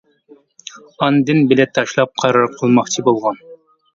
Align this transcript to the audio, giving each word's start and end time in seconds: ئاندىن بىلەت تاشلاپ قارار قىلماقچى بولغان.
ئاندىن 1.03 1.41
بىلەت 1.51 1.75
تاشلاپ 1.77 2.13
قارار 2.23 2.57
قىلماقچى 2.61 3.07
بولغان. 3.11 3.41